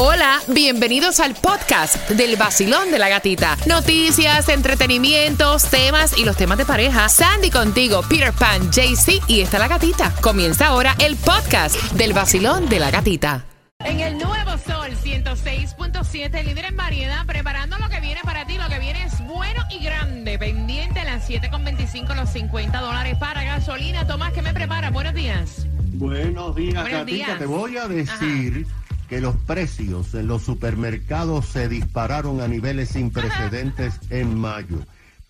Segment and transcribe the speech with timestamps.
[0.00, 3.56] Hola, bienvenidos al podcast del vacilón de la gatita.
[3.66, 7.08] Noticias, entretenimientos, temas y los temas de pareja.
[7.08, 10.14] Sandy contigo, Peter Pan, JC y está la gatita.
[10.20, 13.44] Comienza ahora el podcast del vacilón de la gatita.
[13.80, 18.56] En el nuevo sol 106.7, líder en variedad, preparando lo que viene para ti.
[18.56, 20.38] Lo que viene es bueno y grande.
[20.38, 24.06] Pendiente a las 7.25, los 50 dólares para gasolina.
[24.06, 24.90] Tomás, ¿qué me prepara?
[24.90, 25.66] Buenos días.
[25.94, 27.24] Buenos días, Buenos Gatita.
[27.26, 27.38] días.
[27.40, 28.64] Te voy a decir
[29.08, 34.78] que los precios en los supermercados se dispararon a niveles sin precedentes en mayo.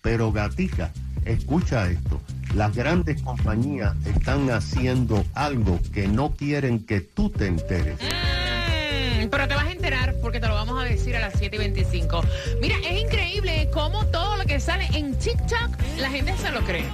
[0.01, 0.91] Pero, Gatica,
[1.25, 2.21] escucha esto.
[2.55, 7.99] Las grandes compañías están haciendo algo que no quieren que tú te enteres.
[8.01, 11.55] Mm, pero te vas a enterar porque te lo vamos a decir a las 7
[11.55, 12.23] y 25.
[12.61, 16.85] Mira, es increíble cómo todo lo que sale en TikTok la gente se lo cree.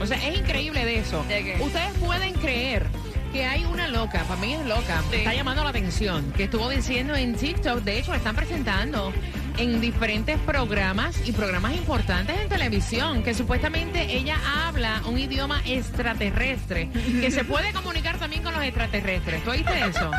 [0.00, 1.20] O sea, es increíble de eso.
[1.20, 2.86] Ustedes pueden creer
[3.34, 5.16] que hay una loca, para mí es loca, Sí.
[5.16, 9.12] está llamando la atención, que estuvo diciendo en TikTok, de hecho la están presentando
[9.58, 14.36] en diferentes programas y programas importantes en televisión, que supuestamente ella
[14.68, 19.42] habla un idioma extraterrestre, que se puede comunicar también con los extraterrestres.
[19.42, 20.12] ¿Tú oíste eso?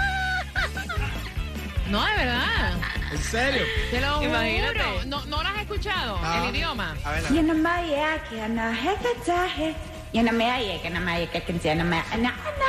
[1.90, 2.74] No, de verdad.
[3.14, 3.62] ¿En serio?
[3.92, 4.80] Te lo Imagínate.
[4.80, 5.06] juro.
[5.06, 6.20] ¿No, ¿No lo has escuchado?
[6.22, 6.44] Ah.
[6.50, 6.96] El idioma.
[7.06, 7.24] A ver,
[12.58, 12.65] me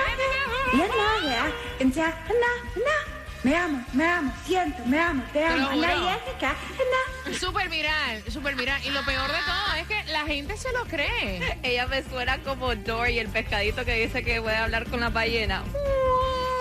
[3.55, 5.87] amo, me amo, siento, me amo, te amo, juro.
[5.87, 6.55] Anayeka,
[7.39, 8.81] Súper viral, súper viral.
[8.85, 11.59] Y lo peor de todo es que la gente se lo cree.
[11.63, 15.63] Ella me suena como Dory, el pescadito que dice que puede hablar con la ballena.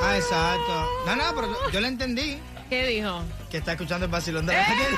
[0.02, 0.90] Ah, exacto.
[1.06, 2.38] No, no, pero yo le entendí
[2.70, 3.24] ¿Qué dijo?
[3.50, 4.98] que está escuchando el vacilón de la gente.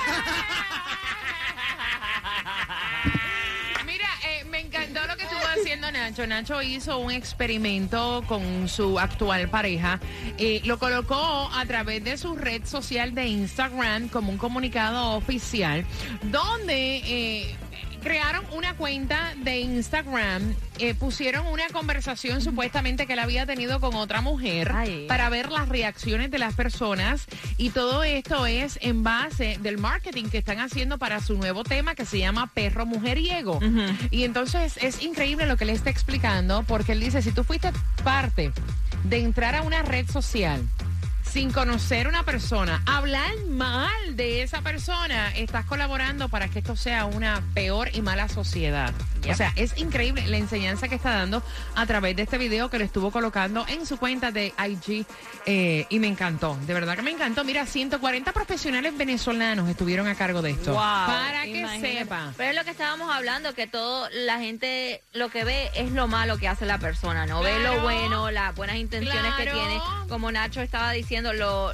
[3.86, 5.92] Mira, eh, me encantó lo que estuvo haciendo
[6.26, 6.62] Nacho.
[6.62, 10.00] Hizo un experimento con su actual pareja.
[10.38, 15.86] Eh, lo colocó a través de su red social de Instagram como un comunicado oficial,
[16.24, 17.56] donde eh,
[18.08, 23.96] crearon una cuenta de Instagram, eh, pusieron una conversación supuestamente que él había tenido con
[23.96, 25.08] otra mujer Ay.
[25.10, 27.26] para ver las reacciones de las personas
[27.58, 31.96] y todo esto es en base del marketing que están haciendo para su nuevo tema
[31.96, 33.60] que se llama Perro Mujeriego.
[34.10, 37.74] Y entonces es increíble lo que le está explicando porque él dice, si tú fuiste
[38.06, 38.54] parte
[39.04, 40.62] de entrar a una red social
[41.38, 47.06] sin conocer una persona, hablar mal de esa persona, estás colaborando para que esto sea
[47.06, 48.92] una peor y mala sociedad.
[49.30, 51.44] O sea, es increíble la enseñanza que está dando
[51.76, 55.06] a través de este video que lo estuvo colocando en su cuenta de IG
[55.46, 57.44] eh, y me encantó, de verdad que me encantó.
[57.44, 60.72] Mira, 140 profesionales venezolanos estuvieron a cargo de esto.
[60.72, 62.00] Wow, para que imagínate.
[62.00, 62.34] sepa.
[62.38, 66.08] Pero es lo que estábamos hablando, que todo la gente lo que ve es lo
[66.08, 69.80] malo que hace la persona, no ve lo bueno, las buenas intenciones que tiene.
[70.10, 71.72] Como Nacho estaba diciendo, lo,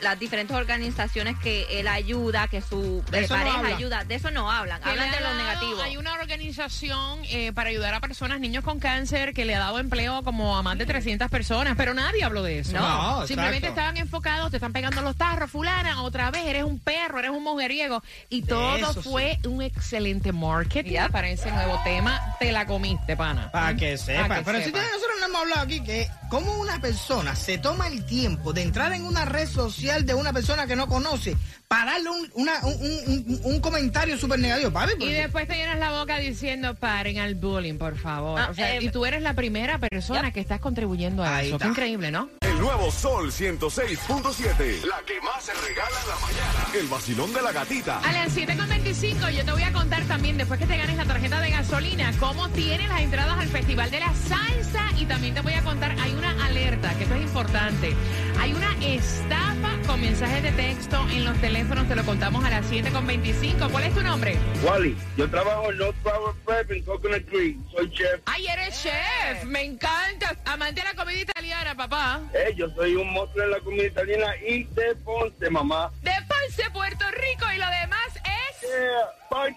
[0.00, 4.50] las diferentes organizaciones que él ayuda, que su eh, no pareja ayuda, de eso no
[4.50, 5.82] hablan, que hablan de lo negativo.
[5.82, 9.78] Hay una organización eh, para ayudar a personas, niños con cáncer, que le ha dado
[9.78, 12.72] empleo como a más de 300 personas, pero nadie habló de eso.
[12.72, 13.80] No, Simplemente exacto.
[13.80, 17.42] estaban enfocados, te están pegando los tarros, fulana, otra vez eres un perro, eres un
[17.42, 18.02] mujeriego.
[18.28, 21.10] Y todo eso fue un excelente marketing Yep.
[21.10, 22.36] para ese nuevo tema.
[22.38, 23.50] Te la comiste, pana.
[23.50, 24.36] Para que sepa.
[24.38, 24.78] que Pero si sepa.
[24.78, 28.92] nosotros no hemos hablado aquí que cómo una persona se toma el tiempo de entrar
[28.92, 31.36] en una red social de una persona que no conoce
[31.68, 34.70] para darle un, una- un, un- un- un comentario súper negativo.
[34.70, 38.38] Papi, Y después te llenas la boca diciendo paren al bullying, por favor.
[38.40, 41.48] Ah, O sea, eh, y tú eres la primera persona que estás contribuyendo a Ahí
[41.48, 41.58] eso.
[41.58, 41.70] Qué está.
[41.70, 42.28] increíble, ¿no?
[42.60, 44.84] Nuevo Sol 106.7.
[44.84, 46.66] La que más se regala en la mañana.
[46.74, 47.98] El vacilón de la gatita.
[48.00, 51.40] A las 7.25 yo te voy a contar también, después que te ganes la tarjeta
[51.40, 55.52] de gasolina, cómo tienes las entradas al Festival de la Salsa y también te voy
[55.52, 57.94] a contar, hay una alerta, que esto es importante.
[58.40, 62.70] Hay una estafa con mensajes de texto en los teléfonos, te lo contamos a las
[62.70, 63.70] 7.25.
[63.70, 64.36] ¿Cuál es tu nombre?
[64.62, 67.56] Wally, yo trabajo en North Power Prep en Coconut Creek.
[67.70, 68.20] Soy chef.
[68.26, 70.36] Ay, eres chef, me encanta.
[70.44, 72.20] Amante de la comida italiana, papá.
[72.32, 75.90] Eh, yo soy un monstruo en la comida italiana y de Ponce, mamá.
[76.02, 78.60] De Ponce, Puerto Rico y lo demás es...
[78.62, 79.56] Yeah, bye.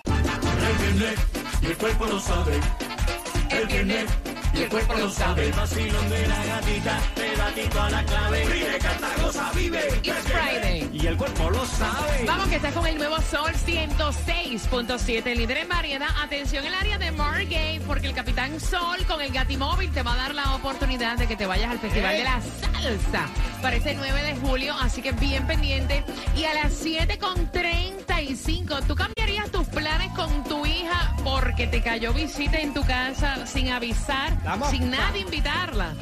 [3.52, 4.06] El viernes
[4.60, 5.48] y el cuerpo lo sabe.
[10.04, 10.90] It's Friday.
[10.92, 12.26] Y el cuerpo lo sabe.
[12.26, 16.10] Vamos que estás con el nuevo Sol 106.7, líder en variedad.
[16.22, 20.14] Atención en el área de Margate, porque el Capitán Sol con el Gatimóvil te va
[20.14, 23.30] a dar la oportunidad de que te vayas al Festival de la Salsa.
[23.62, 26.04] Para este 9 de julio, así que bien pendiente.
[26.36, 32.58] Y a las 7.35, ¿tú cambiarías tus planes con tu hija porque te cayó visita
[32.60, 34.70] en tu casa sin avisar, Vamos.
[34.70, 35.94] sin nadie invitarla?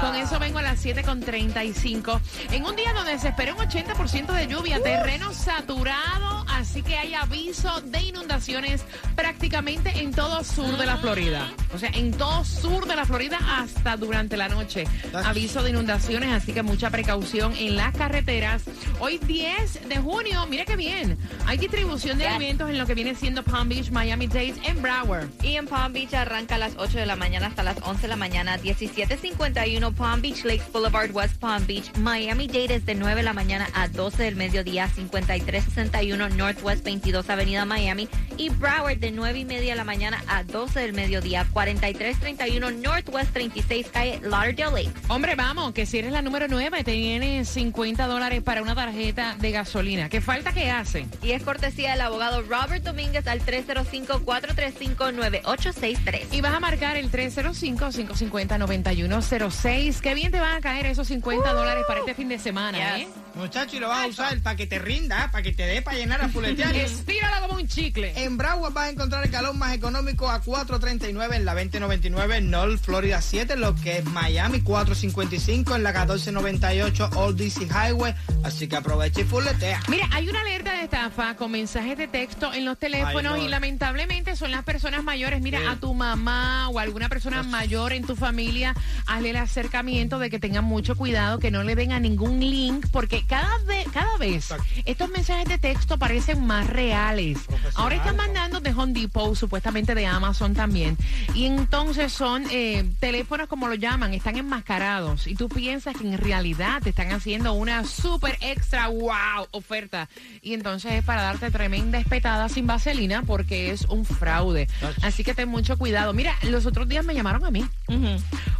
[0.00, 2.20] Con eso vengo a las 7.35.
[2.52, 6.27] En un día donde se espera un 80% de lluvia, terreno saturado,
[6.58, 8.84] así que hay aviso de inundaciones
[9.14, 11.48] prácticamente en todo sur de la Florida.
[11.72, 14.84] O sea, en todo sur de la Florida hasta durante la noche.
[15.12, 18.64] Aviso de inundaciones, así que mucha precaución en las carreteras.
[18.98, 21.16] Hoy 10 de junio, mira qué bien.
[21.46, 25.28] Hay distribución de alimentos en lo que viene siendo Palm Beach, Miami-Dade en Broward.
[25.42, 28.08] Y en Palm Beach arranca a las 8 de la mañana hasta las 11 de
[28.08, 31.96] la mañana, 1751 Palm Beach Lakes Boulevard, West Palm Beach.
[31.98, 37.64] Miami-Dade es de 9 de la mañana a 12 del mediodía, 5361 Northwest 22 Avenida
[37.66, 38.08] Miami.
[38.38, 43.32] Y Broward de 9 y media de la mañana a 12 del mediodía, 4331 Northwest
[43.34, 44.98] 36 Calle Lauderdale Lakes.
[45.08, 49.36] Hombre, vamos, que si eres la número 9, te viene 50 dólares para una tarjeta
[49.38, 50.08] de gasolina.
[50.08, 51.10] ¿Qué falta que hacen?
[51.22, 56.28] Y es cortesía del abogado Robert Domínguez al 305-435-9863.
[56.32, 60.00] Y vas a marcar el 305-550-9106.
[60.00, 63.06] Qué bien te van a caer esos 50 dólares para este fin de semana, Yes.
[63.06, 63.08] ¿eh?
[63.38, 65.96] Muchacho, y lo vas a usar para que te rinda, para que te dé para
[65.96, 66.74] llenar a fuletear.
[66.74, 68.12] Estíralo como un chicle.
[68.24, 72.80] En Broward vas a encontrar el galón más económico a 4.39 en la 2099 North
[72.82, 78.12] Florida 7, lo que es Miami 4.55 en la 1498 Old DC Highway.
[78.42, 79.80] Así que aprovecha y fuletea.
[79.88, 83.46] Mira, hay una alerta de estafa con mensajes de texto en los teléfonos Ay, no.
[83.46, 85.40] y lamentablemente son las personas mayores.
[85.40, 85.66] Mira, Sí.
[85.66, 88.74] a tu mamá o alguna persona mayor en tu familia,
[89.06, 92.86] hazle el acercamiento de que tengan mucho cuidado, que no le den a ningún link,
[92.90, 94.64] porque cada, vez cada vez Exacto.
[94.84, 97.38] estos mensajes de texto parecen más reales.
[97.74, 100.96] Ahora están mandando de Home Depot, supuestamente de Amazon también.
[101.34, 105.26] Y entonces son eh, teléfonos, como lo llaman, están enmascarados.
[105.26, 110.08] Y tú piensas que en realidad te están haciendo una super extra wow oferta.
[110.42, 114.68] Y entonces es para darte tremenda espetada sin vaselina porque es un fraude.
[115.02, 116.12] Así que ten mucho cuidado.
[116.12, 117.64] Mira, los otros días me llamaron a mí.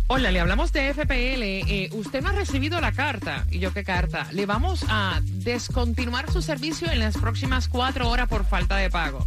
[0.07, 1.43] Hola, le hablamos de FPL.
[1.43, 3.47] Eh, usted no ha recibido la carta.
[3.51, 4.27] ¿Y yo qué carta?
[4.33, 9.25] Le vamos a descontinuar su servicio en las próximas cuatro horas por falta de pago.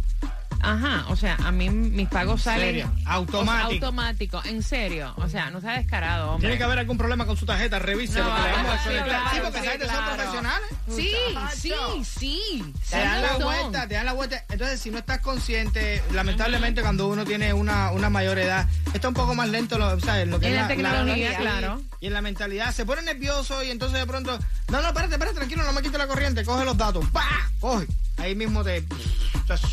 [0.64, 2.90] Ajá, o sea, a mí mis pagos salen serio?
[2.94, 3.86] o sea, Automático.
[3.86, 5.12] automático, en serio.
[5.16, 6.48] O sea, no sea descarado, hombre.
[6.48, 8.78] Tiene que haber algún problema con su tarjeta, revise No, lo que le vamos a
[8.82, 10.14] sí, claro, Sí, porque sí, gente son claro.
[10.14, 10.68] profesionales.
[10.88, 11.14] Sí,
[11.56, 11.72] sí,
[12.04, 12.74] sí.
[12.90, 14.44] Te dan la vuelta, te dan la vuelta.
[14.50, 19.14] Entonces, si no estás consciente, lamentablemente cuando uno tiene una, una mayor edad, está un
[19.14, 20.28] poco más lento lo, ¿sabes?
[20.28, 21.80] lo que En es la tecnología, claro.
[22.00, 22.74] Y en la mentalidad.
[22.74, 24.38] Se pone nervioso y entonces de pronto,
[24.68, 27.26] no, no, espérate, espérate, tranquilo, no me quite la corriente, coge los datos, ¡pa!
[27.60, 27.86] Coge.
[28.18, 28.84] Ahí mismo te...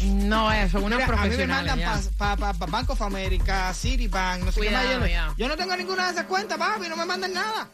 [0.03, 1.75] No, son unos Mira, a mí me profesionales.
[1.75, 5.37] mandan para pa, pa, Bank of America, Citibank, no sé Cuidado, qué más.
[5.37, 7.69] yo no tengo ninguna de esas cuentas, papi, no me mandan nada.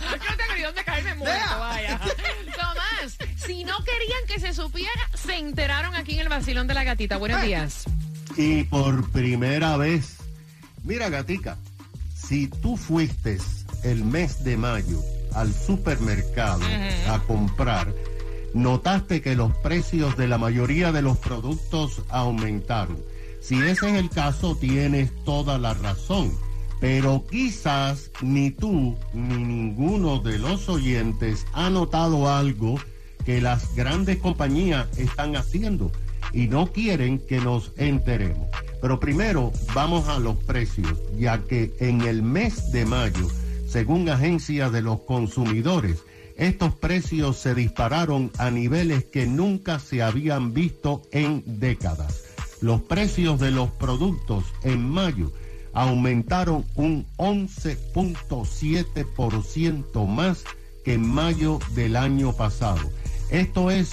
[0.00, 1.56] Yo no tengo ni dónde caerme muerto, Vea.
[1.56, 1.98] vaya.
[1.98, 6.84] Tomás, si no querían que se supiera, se enteraron aquí en el vacilón de la
[6.84, 7.16] gatita.
[7.16, 7.46] Buenos Eh.
[7.46, 7.84] días.
[8.36, 10.16] Y por primera vez,
[10.84, 11.56] mira gatica,
[12.16, 13.38] si tú fuiste
[13.84, 15.00] el mes de mayo
[15.34, 16.62] al supermercado
[17.08, 17.92] a comprar,
[18.54, 22.98] notaste que los precios de la mayoría de los productos aumentaron.
[23.42, 26.32] Si ese es el caso, tienes toda la razón.
[26.82, 32.74] Pero quizás ni tú ni ninguno de los oyentes ha notado algo
[33.24, 35.92] que las grandes compañías están haciendo
[36.32, 38.48] y no quieren que nos enteremos.
[38.80, 43.28] Pero primero vamos a los precios, ya que en el mes de mayo,
[43.68, 46.02] según Agencia de los Consumidores,
[46.36, 52.24] estos precios se dispararon a niveles que nunca se habían visto en décadas.
[52.60, 55.30] Los precios de los productos en mayo
[55.72, 60.44] aumentaron un 11.7% más
[60.84, 62.80] que en mayo del año pasado.
[63.30, 63.92] Esto es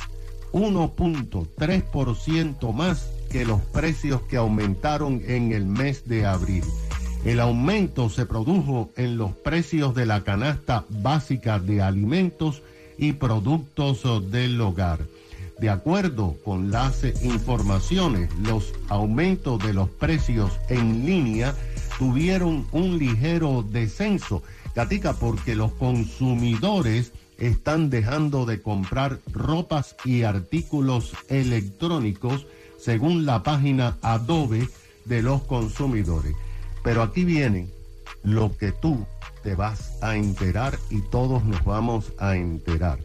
[0.52, 6.64] 1.3% más que los precios que aumentaron en el mes de abril.
[7.24, 12.64] El aumento se produjo en los precios de la canasta básica de alimentos
[12.98, 15.00] y productos del hogar.
[15.60, 21.54] De acuerdo con las informaciones, los aumentos de los precios en línea
[22.00, 24.42] tuvieron un ligero descenso,
[24.74, 32.48] Gatica, porque los consumidores están dejando de comprar ropas y artículos electrónicos
[32.80, 34.70] según la página Adobe
[35.06, 36.36] de los consumidores.
[36.84, 37.68] Pero aquí viene
[38.24, 39.06] lo que tú
[39.44, 43.00] te vas a enterar y todos nos vamos a enterar.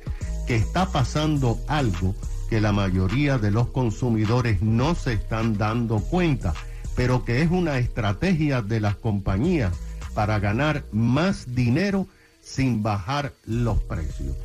[0.47, 2.15] Que está pasando algo
[2.49, 6.55] que la mayoría de los consumidores no se están dando cuenta,
[6.97, 9.73] pero que es una estrategia de las compañías
[10.15, 12.07] para ganar más dinero
[12.43, 14.37] sin bajar los precios.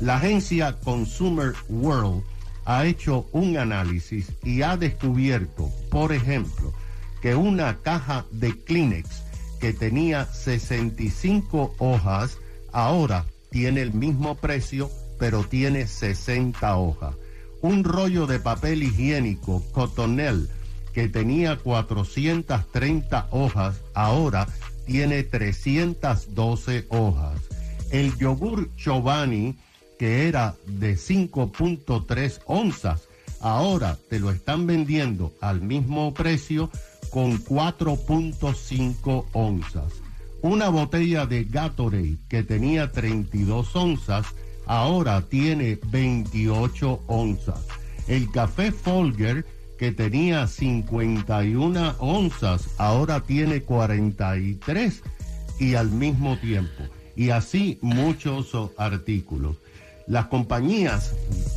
[0.00, 2.22] La agencia Consumer World
[2.64, 6.72] ha hecho un análisis y ha descubierto, por ejemplo,
[7.20, 9.22] que una caja de Kleenex
[9.58, 12.38] que tenía 65 hojas,
[12.72, 17.14] ahora tiene el mismo precio, pero tiene 60 hojas.
[17.60, 20.48] Un rollo de papel higiénico Cotonel
[20.98, 24.48] que tenía 430 hojas, ahora
[24.84, 27.40] tiene 312 hojas.
[27.92, 29.56] El yogur Chobani,
[29.96, 33.02] que era de 5.3 onzas,
[33.40, 36.68] ahora te lo están vendiendo al mismo precio
[37.10, 39.92] con 4.5 onzas.
[40.42, 44.26] Una botella de Gatorade que tenía 32 onzas,
[44.66, 47.64] ahora tiene 28 onzas.
[48.08, 49.46] El café Folger
[49.78, 55.02] que tenía 51 onzas, ahora tiene 43
[55.60, 56.84] y al mismo tiempo.
[57.16, 59.56] Y así muchos artículos.
[60.06, 61.14] Las compañías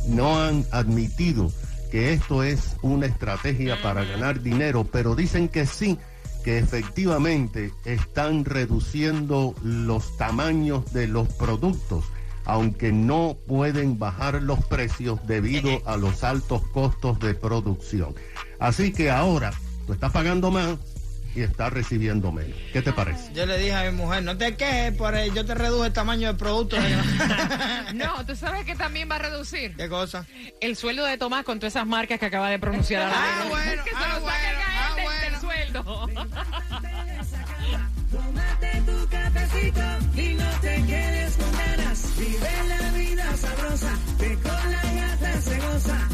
[0.08, 1.52] no han admitido
[1.90, 5.98] que esto es una estrategia para ganar dinero, pero dicen que sí,
[6.44, 12.04] que efectivamente están reduciendo los tamaños de los productos
[12.44, 18.14] aunque no pueden bajar los precios debido a los altos costos de producción.
[18.58, 19.52] Así que ahora
[19.86, 20.78] tú estás pagando más
[21.34, 22.56] y estás recibiendo menos.
[22.72, 23.32] ¿Qué te parece?
[23.32, 25.92] Yo le dije a mi mujer, no te quejes, por el, yo te reduje el
[25.92, 26.76] tamaño del producto.
[27.94, 29.74] no, tú sabes que también va a reducir.
[29.76, 30.26] ¿Qué cosa?
[30.60, 33.10] El sueldo de Tomás con todas esas marcas que acaba de pronunciar.
[33.14, 35.20] ah, bueno, que se ah, lo bueno, ah, bueno.
[35.30, 36.08] del sueldo.
[44.22, 46.11] que con la gata se goza.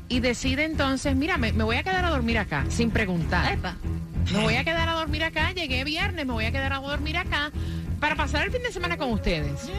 [0.08, 3.52] Y decide entonces, mira, me, me voy a quedar a dormir acá, sin preguntar.
[3.52, 3.76] Epa.
[4.32, 7.16] Me voy a quedar a dormir acá, llegué viernes, me voy a quedar a dormir
[7.16, 7.52] acá
[8.00, 9.70] para pasar el fin de semana con ustedes.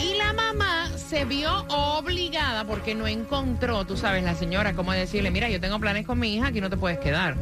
[0.00, 5.30] Y la mamá se vio obligada porque no encontró, tú sabes, la señora, como decirle,
[5.30, 7.36] mira, yo tengo planes con mi hija, aquí no te puedes quedar.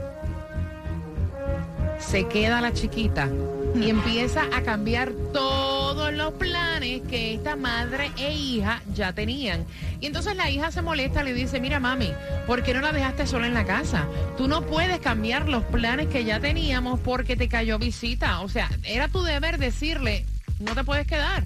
[1.99, 3.31] Se queda la chiquita
[3.75, 9.65] y empieza a cambiar todos los planes que esta madre e hija ya tenían.
[10.01, 12.13] Y entonces la hija se molesta, le dice, mira mami,
[12.47, 14.07] ¿por qué no la dejaste sola en la casa?
[14.37, 18.41] Tú no puedes cambiar los planes que ya teníamos porque te cayó visita.
[18.41, 20.27] O sea, era tu deber decirle,
[20.61, 21.45] no te puedes quedar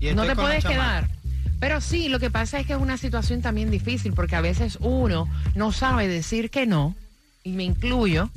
[0.00, 1.08] Y no te puedes quedar.
[1.58, 4.78] Pero sí, lo que pasa es que es una situación también difícil porque a veces
[4.80, 6.94] uno no sabe decir que no,
[7.44, 8.30] y me incluyo.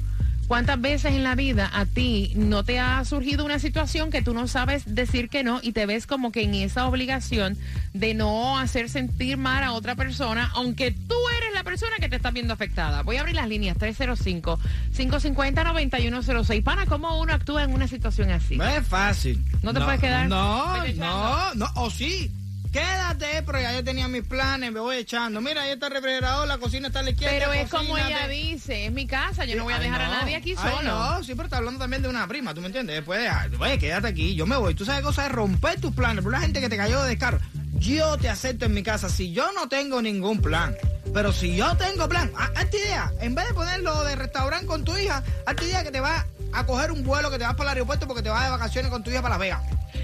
[0.47, 4.33] ¿Cuántas veces en la vida a ti no te ha surgido una situación que tú
[4.33, 7.57] no sabes decir que no y te ves como que en esa obligación
[7.93, 12.17] de no hacer sentir mal a otra persona, aunque tú eres la persona que te
[12.17, 13.03] está viendo afectada?
[13.03, 16.63] Voy a abrir las líneas 305-550-9106.
[16.63, 18.57] Pana, ¿cómo uno actúa en una situación así?
[18.57, 19.41] No es fácil.
[19.61, 20.27] ¿No te puedes quedar?
[20.27, 22.29] No, no, no, o sí.
[22.73, 25.39] Quédate, pero ya yo tenía mis planes, me voy echando.
[25.41, 27.37] Mira, ahí está el refrigerador, la cocina está a la izquierda.
[27.39, 30.07] Pero es como ella dice, es mi casa, yo no voy a Ay, dejar a
[30.09, 30.81] nadie aquí Ay, solo.
[30.91, 32.95] no, sí, pero está hablando también de una prima, ¿tú me entiendes?
[32.97, 34.73] Después de, ay, oye, quédate aquí, yo me voy.
[34.73, 37.39] Tú sabes cosa es romper tus planes, por la gente que te cayó de descaro.
[37.73, 40.75] Yo te acepto en mi casa si yo no tengo ningún plan.
[41.13, 44.83] Pero si yo tengo plan, ha- hazte idea, en vez de ponerlo de restaurante con
[44.83, 47.71] tu hija, hazte idea que te vas a coger un vuelo, que te vas para
[47.71, 49.61] el aeropuerto porque te vas de vacaciones con tu hija para Las Vegas.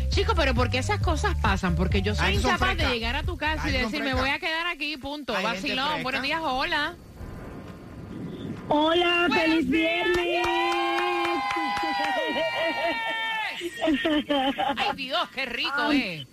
[0.10, 1.76] Chico, pero ¿por qué esas cosas pasan?
[1.76, 4.14] Porque yo soy son incapaz de llegar a tu casa y Ay, son decir, me
[4.14, 5.36] voy a quedar aquí, punto.
[5.36, 6.96] Hay Vacilón, buenos días, hola.
[8.68, 10.06] Hola, Buenos feliz días.
[10.16, 10.46] viernes.
[14.78, 16.26] Ay, Dios, qué rico, eh.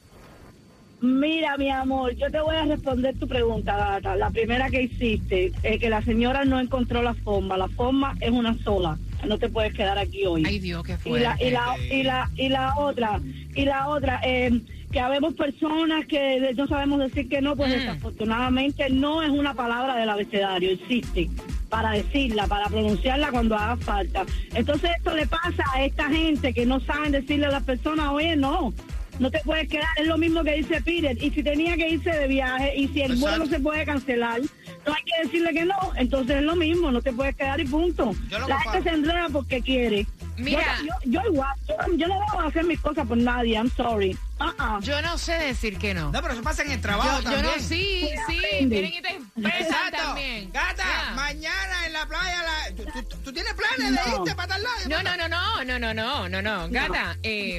[1.00, 4.16] Mira, mi amor, yo te voy a responder tu pregunta, gata.
[4.16, 7.56] La primera que hiciste, es que la señora no encontró la forma.
[7.56, 8.98] La forma es una sola.
[9.24, 10.42] No te puedes quedar aquí hoy.
[10.46, 11.46] Ay, Dios, qué y la, fuerte.
[11.46, 13.20] y la, y la, y la otra,
[13.54, 14.60] y la otra, eh,
[14.92, 17.78] que habemos personas que no sabemos decir que no, pues Mm.
[17.80, 21.28] desafortunadamente no es una palabra del abecedario, existe
[21.68, 24.24] para decirla, para pronunciarla cuando haga falta.
[24.54, 28.36] Entonces esto le pasa a esta gente que no saben decirle a las personas, oye,
[28.36, 28.72] no.
[29.18, 31.16] No te puedes quedar, es lo mismo que dice Peter.
[31.20, 33.20] Y si tenía que irse de viaje y si el Exacto.
[33.38, 34.40] vuelo se puede cancelar,
[34.86, 35.92] no hay que decirle que no.
[35.96, 38.12] Entonces es lo mismo, no te puedes quedar y punto.
[38.28, 40.06] Yo La gente se enreda porque quiere.
[40.36, 40.78] Mira.
[40.80, 44.16] Yo, yo, yo igual, yo, yo no debo hacer mis cosas por nadie, I'm sorry.
[44.38, 44.80] Uh-uh.
[44.82, 46.12] Yo no sé decir que no.
[46.12, 47.44] No, pero eso pasa en el Yo, trabajo yo también.
[47.46, 49.16] no, sí, sí, vienen y te
[49.62, 49.96] Exacto.
[49.96, 50.52] también.
[50.52, 51.14] Gata, Ya.
[51.14, 54.18] mañana en la playa, la- ¿tú, tú- tú tienes planes de No.
[54.18, 54.76] irte para tal lado?
[54.90, 56.68] No, no, no, no, no, no, no, no, no.
[56.68, 57.58] Gata, eh,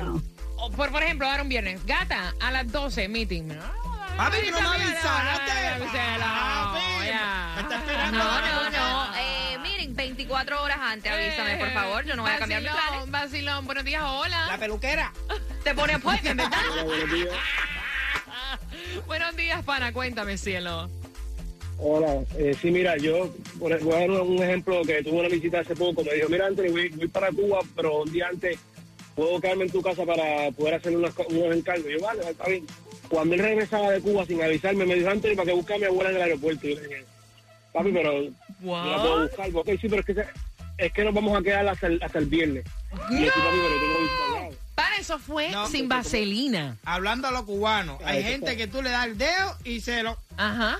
[0.59, 1.83] o por, por ejemplo, ahora un viernes.
[1.85, 3.47] Gata, a las 12, meeting.
[3.47, 3.55] No,
[4.17, 5.07] Papi, tú no me no, avisaste.
[5.07, 5.87] no, no,
[6.73, 7.53] Papi, ya.
[7.55, 8.17] me estás esperando.
[8.17, 9.15] No, no, no.
[9.17, 12.03] Eh, miren, 24 horas antes, avísame, por favor.
[12.05, 13.11] Yo no voy a cambiar Vacilón, planes.
[13.11, 14.47] Vacilón, buenos días, hola.
[14.47, 15.13] La peluquera.
[15.63, 16.57] Te pone appointment, ¿verdad?
[19.07, 20.89] Buenos días, pana, cuéntame, cielo.
[21.79, 25.75] Hola, eh, sí, mira, yo voy a dar un, ejemplo que tuve una visita hace
[25.75, 26.03] poco.
[26.03, 28.57] Me dijo, mira, Anthony, voy, voy para Cuba, pero un día antes
[29.15, 31.85] puedo quedarme en tu casa para poder hacer unas co- unos encargos.
[31.91, 32.65] Yo, vale, está bien.
[33.09, 35.85] Cuando él regresaba de Cuba sin avisarme, me dijo, Anthony, para que busque a mi
[35.85, 36.67] abuela en el aeropuerto.
[36.67, 37.05] Y yo le dije,
[37.73, 39.49] papi, pero yo la puedo buscar.
[39.53, 40.27] Ok, sí, pero es que, se-
[40.77, 42.65] es que nos vamos a quedar hasta el, hasta el viernes.
[43.09, 44.49] Y yo, sí, papi, pero tengo visita allá.
[44.75, 46.77] Para eso fue No, sin vaselina.
[46.85, 48.57] Hablando a los cubanos, hay Ahí gente está.
[48.57, 50.17] que tú le das el dedo y se lo...
[50.37, 50.79] Ajá.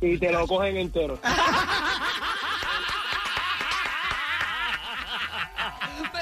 [0.00, 1.20] Y te lo cogen entero.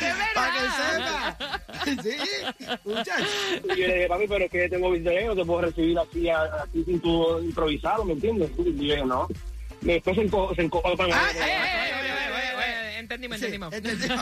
[0.01, 1.37] Pero es Para que sepa.
[2.03, 2.17] sí,
[2.85, 3.29] muchachos.
[3.65, 4.91] Y yo le dije, papi, pero es que tengo
[5.27, 8.51] no te puedo recibir así, así sin tu improvisado, ¿me entiendes?
[8.59, 9.29] Y yo dije, no.
[9.81, 11.88] Después se enco- se encojó para Ah, Eh, eh,
[13.09, 13.73] Entendimos, Sí, entendimos.
[13.73, 14.21] entendimos.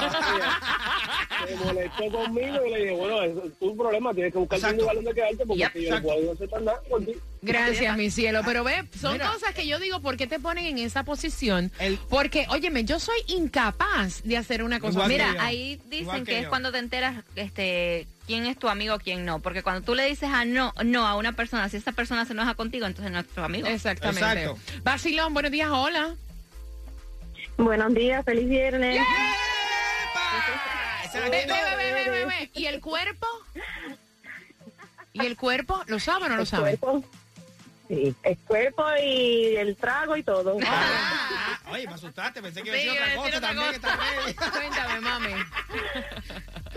[1.48, 4.94] se molestó conmigo y le dije, bueno, es tu problema, tienes que buscar un lugar
[4.94, 7.12] donde quedarte porque Yep, yo no puedo hacer más nada por ti.
[7.42, 8.42] Gracias, mi cielo.
[8.44, 9.30] Pero ve, son Mira.
[9.32, 11.72] cosas que yo digo, ¿por qué te ponen en esa posición?
[11.80, 15.40] El- Porque, óyeme, yo soy incapaz de hacer una cosa Mira, yo.
[15.40, 19.40] ahí dicen que que es cuando te enteras este quién es tu amigo, quién no.
[19.40, 22.32] Porque cuando tú le dices a no, no a una persona, si esa persona se
[22.32, 23.66] enoja contigo, entonces no es tu amigo.
[23.68, 24.42] Exactamente.
[24.44, 24.58] Exacto.
[24.82, 26.14] Basilón, buenos días, hola.
[27.56, 29.00] Buenos días, feliz viernes.
[31.14, 32.50] Ve, ve, ve.
[32.54, 33.26] ¿Y el cuerpo?
[35.12, 35.82] ¿Y el cuerpo?
[35.86, 36.78] ¿Lo sabe o no lo sabe?
[37.88, 40.56] Sí, el cuerpo y el trago y todo.
[40.66, 43.70] Ah, ah, oye, me asustaste, pensé que iba a Sí, decir otra cosa también.
[43.70, 43.76] que
[44.30, 44.50] está.
[44.50, 45.30] Cuéntame, mami.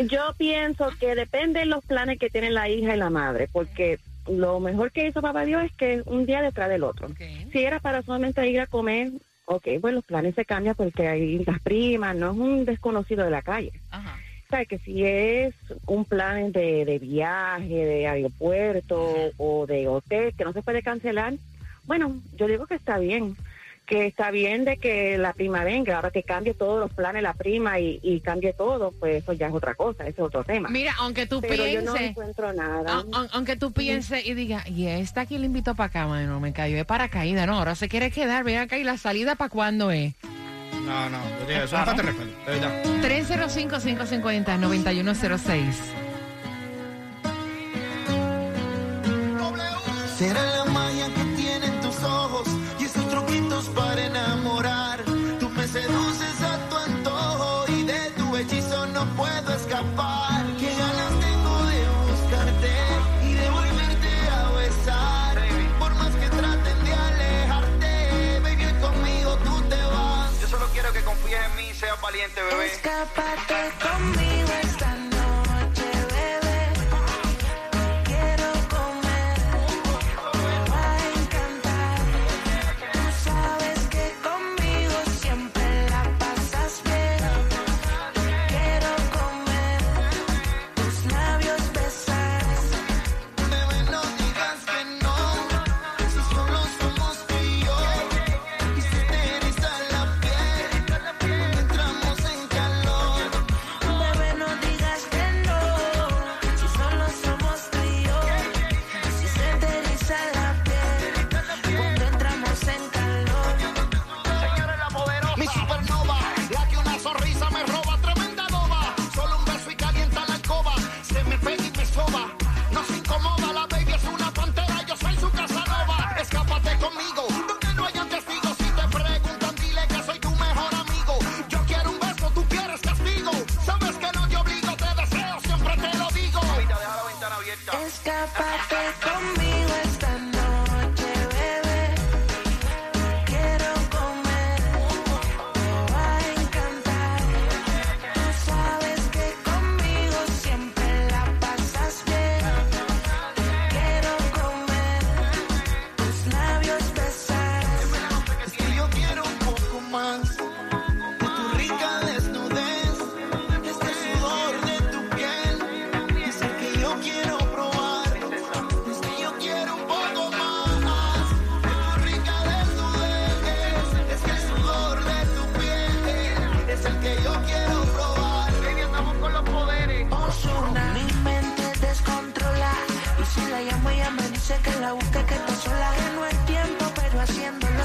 [0.07, 3.99] Yo pienso que depende de los planes que tienen la hija y la madre, porque
[4.27, 7.07] lo mejor que hizo papá Dios es que un día detrás del otro.
[7.07, 7.19] Ok.
[7.51, 9.09] Si era para solamente ir a comer,
[9.49, 13.31] ok, pues los planes se cambian porque hay las primas, no es un desconocido de
[13.31, 13.71] la calle.
[13.89, 14.15] Ajá.
[14.45, 15.53] O sea, que si es
[15.88, 21.33] un plan de, de viaje, de aeropuerto o de hotel que no se puede cancelar,
[21.85, 23.35] bueno, yo digo que está bien.
[23.89, 27.34] Que está bien de que la prima venga, ahora que cambie todos los planes la
[27.34, 30.69] prima y, y cambie todo, pues eso ya es otra cosa, ese es otro tema.
[30.69, 32.93] Mira, aunque tú Pero yo no pienses, encuentro nada.
[32.93, 36.39] a- a- aunque tú pienses y digas, y esta aquí le invitó para acá, mano,
[36.39, 39.49] me cayó de paracaídas, no, ahora se quiere quedar, ven acá y la salida para
[39.49, 40.13] cuándo es.
[40.86, 41.17] No, no,
[41.49, 42.84] eso no falta de respeto, de verdad.
[43.02, 45.73] 305-550-9106.
[50.17, 52.47] Será la magia que tienen tus ojos
[53.67, 55.04] para enamorar.
[55.39, 60.45] Tú me seduces a tu antojo y de tu hechizo no puedo escapar.
[60.58, 62.72] Qué ganas tengo de buscarte
[63.26, 65.38] y de volverte a besar.
[65.78, 70.39] Por más que traten de alejarte, baby, hoy conmigo tú te vas.
[70.41, 72.65] Yo solo quiero que confíes en mí y seas valiente, bebé.
[72.67, 74.54] Escápate conmigo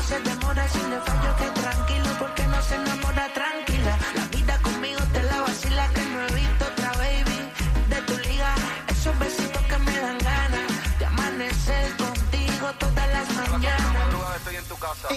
[0.08, 3.98] se demora Si le fallo que tranquilo porque no se enamora tranquila.
[4.14, 7.40] La vida conmigo te la vacila que no he visto otra baby
[7.88, 8.54] De tu liga.
[8.88, 14.36] Esos besitos que me dan ganas De amanecer contigo todas las mañanas.
[14.36, 15.08] Estoy en tu casa.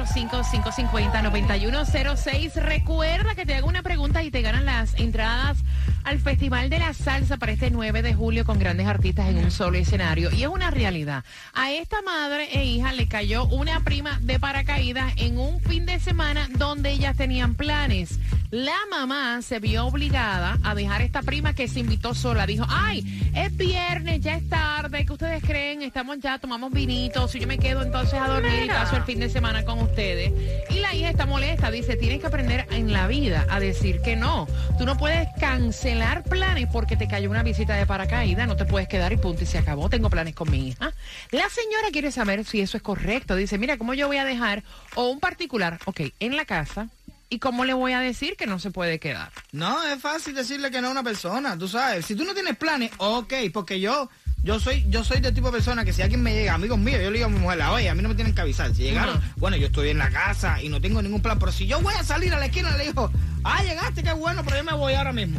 [0.00, 2.54] 305-550-9106.
[2.54, 5.58] Recuerda que te hago una pregunta y te ganan las entradas
[6.04, 9.50] al Festival de la Salsa para este 9 de julio con grandes artistas en un
[9.50, 10.30] solo escenario.
[10.32, 11.24] Y es una realidad.
[11.52, 16.00] A esta madre e hija le cayó una prima de paracaídas en un fin de
[16.00, 18.18] semana donde ellas tenían planes.
[18.50, 22.46] La mamá se vio obligada a dejar a esta prima que se invitó sola.
[22.46, 25.82] Dijo, ay, es viernes, ya es tarde, ¿qué ustedes creen?
[25.82, 29.20] Estamos ya, tomamos vinito, si yo me quedo entonces a dormir y paso el fin
[29.20, 30.32] de semana con ustedes.
[30.68, 34.16] Y la hija está molesta, dice, tienes que aprender en la vida a decir que
[34.16, 34.48] no.
[34.78, 38.88] Tú no puedes cancelar planes porque te cayó una visita de paracaídas, no te puedes
[38.88, 40.92] quedar y punto y se acabó, tengo planes con mi hija.
[41.30, 43.36] La señora quiere saber si eso es correcto.
[43.36, 44.64] Dice, mira, ¿cómo yo voy a dejar
[44.96, 46.88] o un particular, ok, en la casa?
[47.32, 49.30] ¿Y cómo le voy a decir que no se puede quedar?
[49.52, 52.04] No, es fácil decirle que no a una persona, tú sabes.
[52.04, 54.10] Si tú no tienes planes, ok, porque yo
[54.42, 57.00] yo soy yo soy de tipo de persona que si alguien me llega, amigos míos,
[57.02, 58.74] yo le digo a mi mujer, oye, a mí no me tienen que avisar.
[58.74, 61.66] Si llegaron, bueno, yo estoy en la casa y no tengo ningún plan, pero si
[61.68, 63.12] yo voy a salir a la esquina, le digo,
[63.44, 65.38] ah, llegaste, qué bueno, pero yo me voy ahora mismo.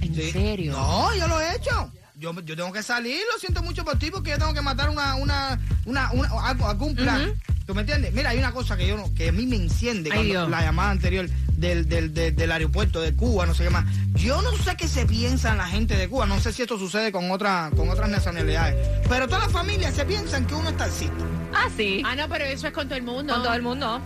[0.00, 0.30] ¿En Sí.
[0.30, 0.72] serio?
[0.72, 1.90] No, yo lo he hecho.
[2.16, 4.90] Yo, yo tengo que salir, lo siento mucho por ti porque yo tengo que matar
[4.90, 7.34] una, una, una, una- algo- algún plan.
[7.74, 8.12] Me entiendes?
[8.12, 11.28] Mira, hay una cosa que yo no, que a mí me enciende la llamada anterior
[11.56, 13.84] del, del, del, aeropuerto de Cuba, no sé qué más.
[14.14, 16.78] Yo no sé qué se piensa en la gente de Cuba, no sé si esto
[16.78, 18.76] sucede con otra, con otras nacionalidades.
[19.08, 21.24] Pero todas las familias se piensan que uno es taxista.
[21.54, 22.02] Ah, sí.
[22.04, 23.32] Ah, no, pero eso es con todo el mundo.
[23.32, 24.00] Con todo el mundo.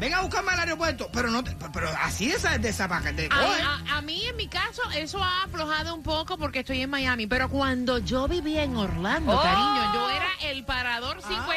[0.00, 3.28] Ven a buscarme al aeropuerto, pero no te, pero así de esa, de esa paquete.
[3.30, 7.26] A, mí, en mi caso, eso ha aflojado un poco porque estoy en Miami.
[7.26, 9.42] Pero cuando yo vivía en Orlando, oh.
[9.42, 11.53] cariño, yo era el parador 50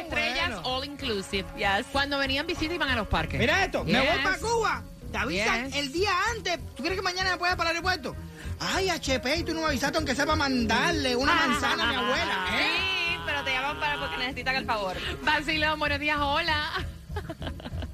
[1.08, 1.46] inclusive.
[1.58, 1.86] Yes.
[1.92, 3.40] Cuando venían visitas iban a los parques.
[3.40, 4.84] Mira esto, me voy para Cuba.
[5.12, 5.76] Te avisan Yes.
[5.76, 6.60] el día antes.
[6.76, 8.16] ¿Tú crees que mañana me puedes para el aeropuerto?
[8.60, 11.96] Ay, HP, y tú no me avisaste aunque sea para mandarle una manzana a mi
[11.96, 12.46] abuela.
[12.54, 12.68] ¿eh?
[12.78, 14.98] Sí, pero te llaman para porque necesitan el favor.
[15.24, 16.72] Vacilón, buenos días, hola.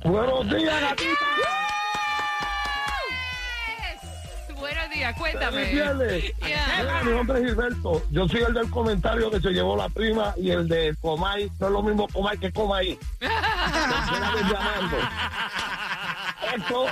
[0.04, 1.63] Buenos días, gatita.
[4.64, 5.72] Buenos días, cuéntame.
[5.74, 5.94] Yeah.
[7.04, 8.02] Mi nombre es Gilberto.
[8.12, 11.52] Yo soy el del comentario que se llevó la prima y el de Comay.
[11.60, 12.98] No es lo mismo Comay que Comay.
[16.56, 16.86] Esto,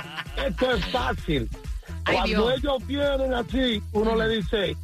[0.44, 1.48] esto es fácil.
[2.04, 2.58] Ay, Cuando Dios.
[2.58, 4.76] ellos vienen así, uno le dice,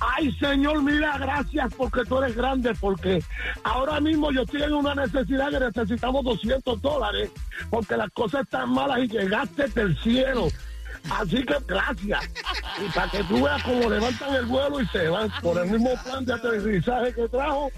[0.00, 3.22] ay Señor, mira, gracias porque tú eres grande, porque
[3.64, 7.30] ahora mismo yo estoy en una necesidad que necesitamos 200 dólares,
[7.70, 10.48] porque las cosas están malas y llegaste del cielo.
[11.10, 12.30] Así que gracias.
[12.84, 15.94] Y para que tú veas cómo levantan el vuelo y se van por el mismo
[16.04, 17.70] plan de aterrizaje que trajo,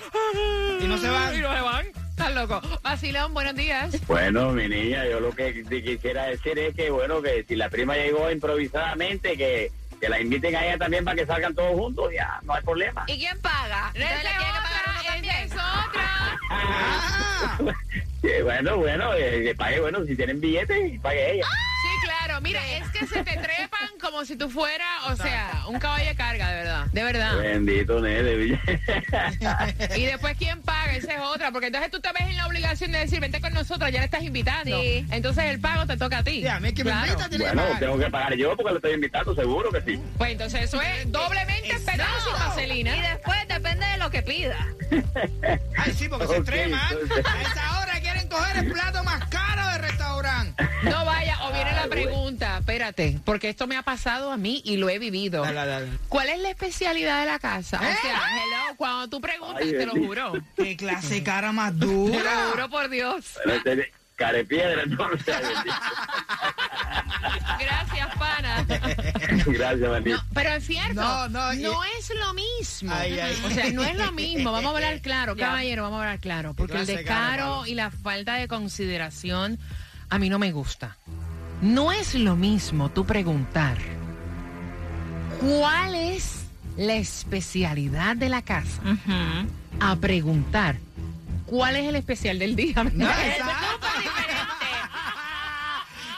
[0.80, 1.36] Y no se van.
[1.36, 1.86] Y no se van.
[2.18, 2.62] Estás loco.
[2.82, 4.08] Vacilón, buenos días.
[4.08, 7.70] Bueno, mi niña, yo lo que te quisiera decir es que, bueno, que si la
[7.70, 12.14] prima llegó improvisadamente, que, que la inviten a ella también para que salgan todos juntos,
[12.16, 13.04] ya, no hay problema.
[13.08, 13.92] ¿Y quién paga?
[13.94, 16.40] Esa Entonces le es tiene que pagar uno otra.
[16.52, 17.58] Ah,
[18.22, 21.46] Sí, bueno, bueno, eh, que pague, bueno, si tienen billetes, pague ella.
[21.46, 22.42] Sí, claro.
[22.42, 26.16] Mira, es que se te trepan como si tú fueras, o sea, un caballo de
[26.16, 26.86] carga, de verdad.
[26.92, 27.38] De verdad.
[27.38, 28.60] Bendito, nene.
[29.96, 30.96] Y después, ¿quién paga?
[30.96, 31.52] Esa es otra.
[31.52, 34.06] Porque entonces tú te ves en la obligación de decir, vente con nosotros, ya le
[34.06, 34.80] estás invitando.
[34.82, 35.06] Sí.
[35.12, 36.42] Entonces el pago te toca a ti.
[36.42, 37.08] sí, a mí es que me Claro.
[37.08, 37.80] invita, tiene que bueno, pagar.
[37.80, 40.02] tengo que pagar yo porque lo estoy invitando, seguro que sí.
[40.18, 43.10] Pues entonces eso es doblemente esperado sin Y vaselina.
[43.10, 44.68] después depende de lo que pida.
[45.78, 46.82] Ay, sí, porque se Ok, extreman.
[46.92, 47.75] entonces- A esa hora
[48.56, 50.64] el plato más caro del restaurante.
[50.84, 54.78] No vaya, o viene la pregunta, espérate, porque esto me ha pasado a mí y
[54.78, 55.44] lo he vivido.
[55.44, 55.88] Dale, dale.
[56.10, 57.78] ¿Cuál es la especialidad de la casa?
[57.84, 57.96] ¿Eh?
[57.98, 60.34] O sea, hello, cuando tú preguntas, Ay, te lo juro.
[60.56, 62.48] Qué clase cara más Te lo dura.
[62.52, 63.26] juro por Dios.
[63.46, 65.36] Este, carepiedra, entonces.
[67.60, 68.66] Gracias, pana.
[68.68, 70.06] Gracias.
[70.06, 71.66] No, pero es cierto, No, no, no, y-
[72.00, 72.94] es lo mismo.
[72.94, 73.36] Ay, ay.
[73.46, 74.52] O sea, no es lo mismo.
[74.52, 75.48] Vamos a hablar claro, Ya.
[75.48, 76.54] caballero, vamos a hablar claro.
[76.54, 79.60] Porque el descaro y la falta de consideración
[80.10, 80.98] a mí no me gusta.
[81.62, 83.78] No es lo mismo tú preguntar
[85.40, 86.46] cuál es
[86.78, 88.82] la especialidad de la casa
[89.80, 90.78] a preguntar
[91.46, 92.84] cuál es el especial del día.
[92.94, 93.66] No, Es exacto.
[93.74, 94.34] súper diferente.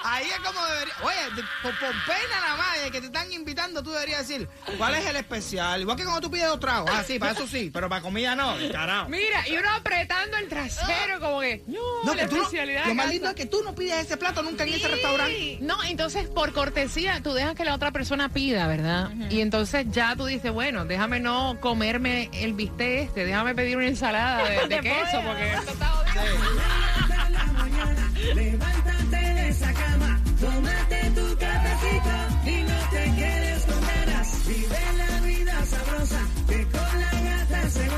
[0.10, 0.94] Ahí es como debería.
[1.04, 4.48] Oye, de- por, por pena nada más de que te están invitando, tú deberías decir
[4.78, 5.82] cuál es el especial.
[5.82, 6.90] Igual que cuando tú pides dos tragos.
[6.94, 8.56] Ah, sí, para eso sí, pero para comida no.
[8.72, 9.10] Carajo.
[9.10, 11.80] Mira, y uno apretando el trasero como que, no,
[12.14, 14.42] la que tú no, especialidad lo más lindo es que tú no pides ese plato
[14.42, 15.58] nunca en ese restaurante.
[15.62, 19.12] No, entonces por cortesía tú dejas que la otra persona pida, ¿verdad?
[19.30, 23.88] Y entonces ya tú dices, bueno, déjame no comerme el bistec este, déjame pedir una
[23.88, 26.87] ensalada de, de queso porque esto está jodido.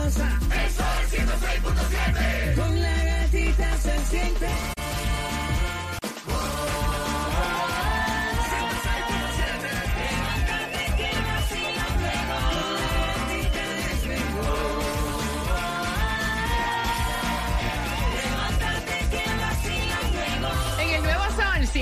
[0.10, 0.40] Gata se goza.
[0.66, 2.56] Eso es 106.7.
[2.56, 4.79] Con la gatita se siente.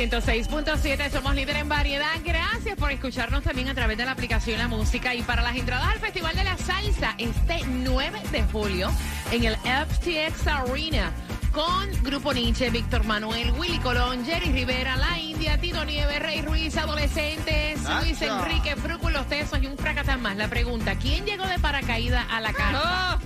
[0.09, 2.07] 106.7 somos líder en variedad.
[2.23, 5.85] Gracias por escucharnos también a través de la aplicación La Música y para las entradas
[5.85, 8.89] al Festival de la Salsa este 9 de julio
[9.33, 11.11] en el FTX Arena
[11.51, 16.77] con Grupo Nietzsche, Víctor Manuel, Willy Colón, Jerry Rivera, La India, Tito Nieves, Rey Ruiz,
[16.77, 18.21] Adolescentes, Luis.
[18.21, 20.37] Enrique, Fruco Los Tesos y un fracatán más.
[20.37, 23.19] La pregunta, ¿quién llegó de paracaídas a la casa?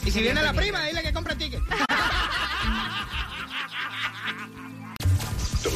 [0.05, 1.63] Y si viene la prima, dile que compre ticket.